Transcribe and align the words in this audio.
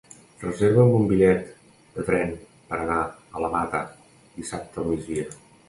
Reserva'm 0.43 0.93
un 0.99 1.03
bitllet 1.11 1.51
de 1.99 2.07
tren 2.09 2.33
per 2.71 2.79
anar 2.87 2.97
a 3.05 3.45
la 3.47 3.53
Mata 3.59 3.85
dissabte 4.41 4.85
al 4.85 4.93
migdia. 4.93 5.31